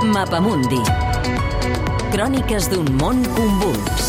[0.00, 0.78] Mapamundi.
[2.08, 4.06] Cròniques d'un món convuls.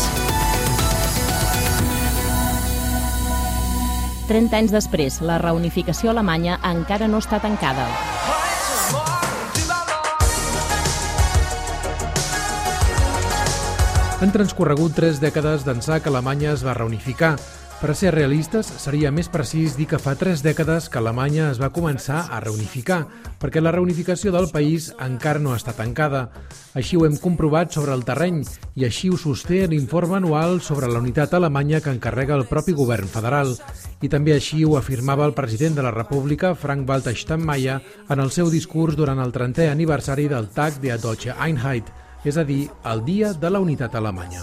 [4.24, 7.84] 30 anys després, la reunificació alemanya encara no està tancada.
[14.22, 17.36] Han transcorregut tres dècades d'ençà que Alemanya es va reunificar.
[17.82, 21.72] Per ser realistes, seria més precís dir que fa tres dècades que Alemanya es va
[21.74, 23.00] començar a reunificar,
[23.42, 26.28] perquè la reunificació del país encara no està tancada.
[26.78, 28.38] Així ho hem comprovat sobre el terreny
[28.78, 33.10] i així ho sosté l'informe anual sobre la unitat alemanya que encarrega el propi govern
[33.10, 33.56] federal.
[33.98, 38.46] I també així ho afirmava el president de la República, Frank-Walter Steinmeier, en el seu
[38.46, 41.90] discurs durant el 30è aniversari del Tag der Deutsche Einheit,
[42.24, 44.42] és a dir, el Dia de la Unitat Alemanya.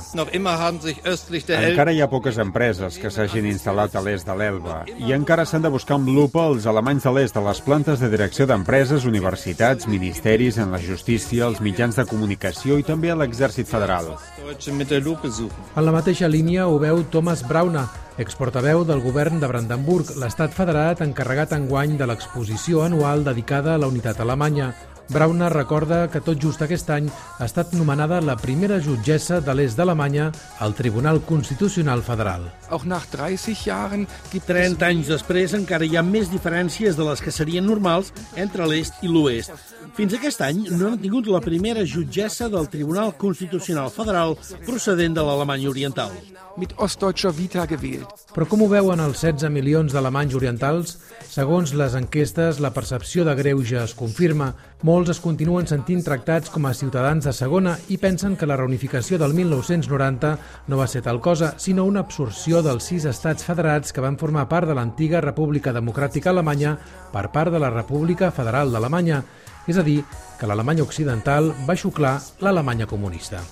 [1.60, 5.64] Encara hi ha poques empreses que s'hagin instal·lat a l'est de l'Elba i encara s'han
[5.64, 9.88] de buscar amb lupa els alemanys de l'est de les plantes de direcció d'empreses, universitats,
[9.88, 14.12] ministeris, en la justícia, els mitjans de comunicació i també a l'exèrcit federal.
[14.50, 17.88] En la mateixa línia ho veu Thomas Brauna,
[18.20, 23.88] exportaveu del govern de Brandenburg, l'estat federat encarregat enguany de l'exposició anual dedicada a la
[23.88, 24.74] unitat alemanya.
[25.10, 29.78] Brauna recorda que tot just aquest any ha estat nomenada la primera jutgessa de l'est
[29.78, 30.28] d'Alemanya
[30.62, 32.46] al Tribunal Constitucional Federal.
[32.70, 37.26] Auch nach 30 Jahren gibt 30 anys després encara hi ha més diferències de les
[37.26, 39.50] que serien normals entre l'est i l'oest.
[39.98, 45.26] Fins aquest any no han tingut la primera jutgessa del Tribunal Constitucional Federal procedent de
[45.26, 46.14] l'Alemanya Oriental.
[46.60, 48.12] mit ostdeutscher Vita gewählt.
[48.36, 50.98] Però com ho veuen els 16 milions d'alemanys orientals?
[51.32, 54.52] Segons les enquestes, la percepció de greuge es confirma.
[54.84, 59.16] Molts es continuen sentint tractats com a ciutadans de segona i pensen que la reunificació
[59.22, 60.34] del 1990
[60.68, 64.50] no va ser tal cosa, sinó una absorció dels sis estats federats que van formar
[64.52, 66.76] part de l'antiga República Democràtica Alemanya
[67.14, 69.24] per part de la República Federal d'Alemanya,
[69.70, 70.02] és a dir,
[70.36, 73.46] que l'Alemanya Occidental va xuclar l'Alemanya comunista.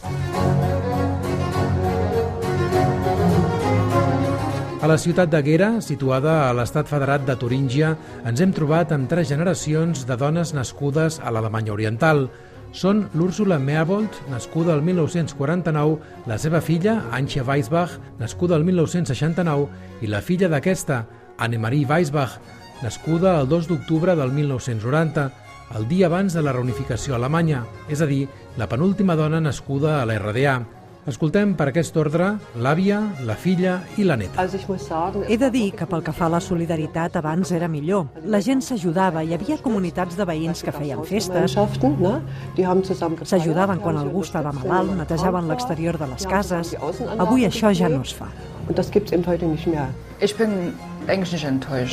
[4.87, 7.89] La ciutat de Gera, situada a l'estat federat de Turíngia,
[8.29, 12.29] ens hem trobat amb tres generacions de dones nascudes a l'Alemanya Oriental.
[12.71, 15.97] Són l'Úrsula Meerbold, nascuda el 1949,
[16.31, 19.67] la seva filla, Antje Weisbach, nascuda el 1969,
[20.07, 21.03] i la filla d'aquesta,
[21.35, 22.39] Annemarie Weisbach,
[22.79, 25.27] nascuda el 2 d'octubre del 1990,
[25.75, 28.23] el dia abans de la reunificació alemanya, és a dir,
[28.55, 30.61] la penúltima dona nascuda a la RDA.
[31.07, 34.43] Escoltem per aquest ordre l'àvia, la filla i la neta.
[35.27, 38.09] He de dir que pel que fa a la solidaritat abans era millor.
[38.25, 41.55] La gent s'ajudava, hi havia comunitats de veïns que feien festes,
[43.31, 46.75] s'ajudaven quan algú estava malalt, netejaven l'exterior de les cases.
[47.17, 48.27] Avui això ja no es fa.
[48.69, 50.06] Ich bin eigentlich nicht enttäuscht.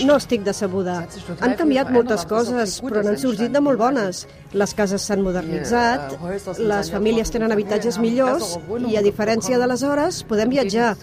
[0.09, 0.97] No estic decebuda.
[1.41, 4.25] Han canviat moltes coses, però n'han sorgit de molt bones.
[4.55, 6.17] Les cases s'han modernitzat,
[6.59, 8.57] les famílies tenen habitatges millors
[8.89, 10.95] i, a diferència d'aleshores, podem viatjar.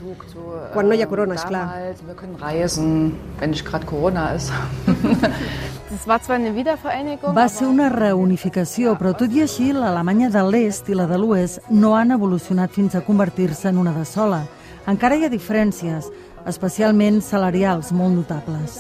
[0.74, 1.66] Quan no hi ha corona, és clar.
[2.08, 4.52] Wir können reisen, wenn nicht gerade Corona ist.
[5.94, 10.44] Es war zwar eine Wiedervereinigung, Va ser una reunificació, però tot i així l'Alemanya de
[10.48, 14.46] l'Est i la de l'Oest no han evolucionat fins a convertir-se en una de sola.
[14.90, 16.08] Encara hi ha diferències,
[16.50, 18.80] especialment salarials molt notables.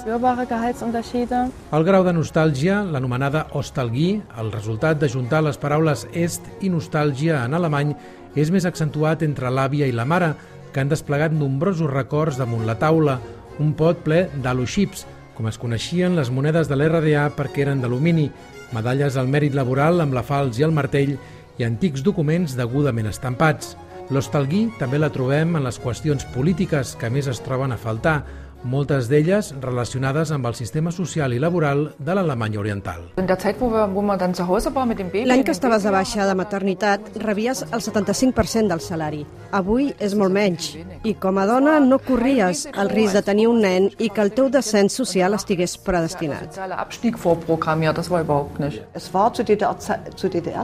[1.77, 7.53] El grau de nostàlgia, l'anomenada Ostalgie, el resultat d'ajuntar les paraules est i nostàlgia en
[7.53, 7.93] alemany,
[8.33, 10.31] és més accentuat entre l'àvia i la mare,
[10.73, 13.19] que han desplegat nombrosos records damunt la taula,
[13.59, 15.05] un pot ple d'aluxips,
[15.37, 18.31] com es coneixien les monedes de l'RDA perquè eren d'alumini,
[18.73, 21.13] medalles al mèrit laboral amb la falç i el martell
[21.59, 23.75] i antics documents degudament estampats.
[24.09, 28.23] L'ostalguí també la trobem en les qüestions polítiques que més es troben a faltar,
[28.63, 33.01] moltes d'elles relacionades amb el sistema social i laboral de l'Alemanya Oriental.
[33.17, 39.25] L'any que estaves de baixa de maternitat rebies el 75% del salari.
[39.51, 40.77] Avui és molt menys.
[41.03, 44.31] I com a dona no corries el risc de tenir un nen i que el
[44.35, 46.51] teu descens social estigués predestinat.
[46.51, 48.81] sozialer Abstieg vorprogrammiert, das war überhaupt nicht.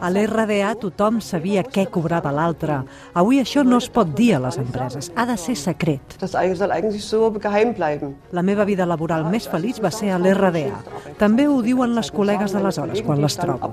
[0.01, 2.83] A l'RDA tothom sabia què cobrava l'altre.
[3.13, 6.17] Avui això no es pot dir a les empreses, ha de ser secret.
[6.19, 7.86] Das soll eigentlich so geheim bleiben.
[8.31, 10.81] La meva vida laboral més feliç va ser a l'RDA.
[11.19, 13.71] També ho diuen les col·legues d'aleshores quan les trobo.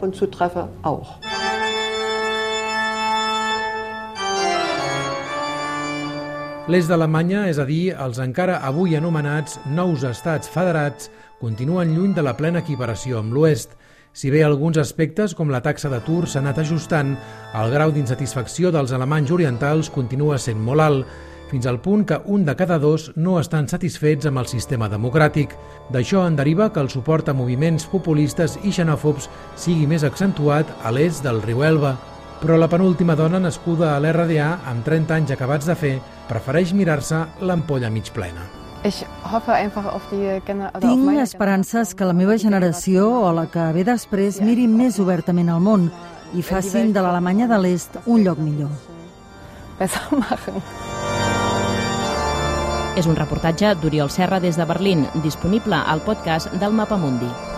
[6.65, 12.23] L'est d'Alemanya, és a dir, els encara avui anomenats nous estats federats, continuen lluny de
[12.25, 13.75] la plena equiparació amb l'oest.
[14.17, 17.17] Si bé alguns aspectes, com la taxa d'atur, s'ha anat ajustant,
[17.61, 21.15] el grau d'insatisfacció dels alemanys orientals continua sent molt alt.
[21.51, 25.55] Fins al punt que un de cada dos no estan satisfets amb el sistema democràtic.
[25.93, 30.93] D'això en deriva que el suport a moviments populistes i xenòfobs sigui més accentuat a
[30.95, 31.95] l'est del riu Elba.
[32.41, 35.95] Però la penúltima dona nascuda a l'RDA, amb 30 anys acabats de fer,
[36.29, 38.45] prefereix mirar-se l'ampolla mig plena.
[40.81, 45.65] Tinc esperances que la meva generació o la que ve després miri més obertament al
[45.65, 45.89] món
[46.37, 48.69] i facin de l'Alemanya de l'Est un lloc millor.
[52.95, 57.54] És un reportatge d'Oriol Serra des de Berlín, disponible al podcast del Mapamundi.